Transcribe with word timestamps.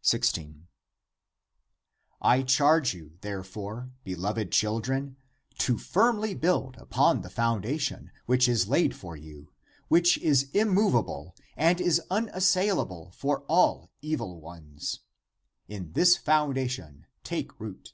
16. 0.00 0.66
"I 2.22 2.42
charge 2.42 2.94
you, 2.94 3.18
therefore, 3.20 3.90
beloved 4.02 4.50
children, 4.50 5.18
to 5.58 5.76
firmly 5.76 6.34
build 6.34 6.78
upon 6.78 7.20
the 7.20 7.28
foundation 7.28 8.10
which 8.24 8.48
is 8.48 8.66
laid 8.66 8.96
for 8.96 9.18
you, 9.18 9.52
which 9.88 10.16
is 10.16 10.48
immovable 10.54 11.36
and 11.54 11.82
is 11.82 12.00
unassailable 12.08 13.10
for 13.10 13.40
all 13.42 13.90
evil 14.00 14.40
ones. 14.40 15.00
In 15.68 15.92
this 15.92 16.16
foundation 16.16 17.04
take 17.22 17.60
root. 17.60 17.92